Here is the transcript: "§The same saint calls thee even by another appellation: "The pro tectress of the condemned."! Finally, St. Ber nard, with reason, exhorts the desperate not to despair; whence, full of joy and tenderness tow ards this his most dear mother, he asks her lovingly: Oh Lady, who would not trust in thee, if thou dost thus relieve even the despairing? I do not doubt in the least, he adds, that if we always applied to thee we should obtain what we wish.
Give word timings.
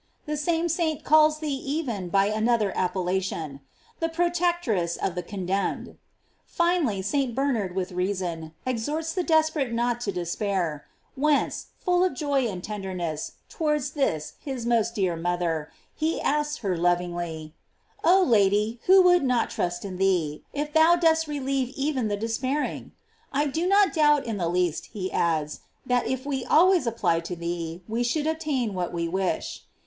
"§The 0.25 0.35
same 0.35 0.67
saint 0.67 1.03
calls 1.03 1.37
thee 1.37 1.53
even 1.63 2.09
by 2.09 2.25
another 2.25 2.75
appellation: 2.75 3.59
"The 3.99 4.09
pro 4.09 4.31
tectress 4.31 4.97
of 4.97 5.13
the 5.13 5.21
condemned."! 5.21 5.95
Finally, 6.47 7.03
St. 7.03 7.35
Ber 7.35 7.51
nard, 7.51 7.75
with 7.75 7.91
reason, 7.91 8.55
exhorts 8.65 9.13
the 9.13 9.21
desperate 9.21 9.71
not 9.71 10.01
to 10.01 10.11
despair; 10.11 10.87
whence, 11.13 11.67
full 11.77 12.03
of 12.03 12.15
joy 12.15 12.47
and 12.47 12.63
tenderness 12.63 13.33
tow 13.47 13.67
ards 13.67 13.91
this 13.91 14.33
his 14.39 14.65
most 14.65 14.95
dear 14.95 15.15
mother, 15.15 15.69
he 15.93 16.19
asks 16.19 16.57
her 16.65 16.75
lovingly: 16.75 17.53
Oh 18.03 18.23
Lady, 18.23 18.79
who 18.87 19.03
would 19.03 19.21
not 19.23 19.51
trust 19.51 19.85
in 19.85 19.97
thee, 19.97 20.41
if 20.51 20.73
thou 20.73 20.95
dost 20.95 21.27
thus 21.27 21.27
relieve 21.27 21.69
even 21.77 22.07
the 22.07 22.17
despairing? 22.17 22.91
I 23.31 23.45
do 23.45 23.67
not 23.67 23.93
doubt 23.93 24.25
in 24.25 24.37
the 24.37 24.49
least, 24.49 24.87
he 24.87 25.11
adds, 25.11 25.59
that 25.85 26.07
if 26.07 26.25
we 26.25 26.43
always 26.43 26.87
applied 26.87 27.23
to 27.25 27.35
thee 27.35 27.83
we 27.87 28.01
should 28.03 28.25
obtain 28.25 28.73
what 28.73 28.91
we 28.91 29.07
wish. 29.07 29.61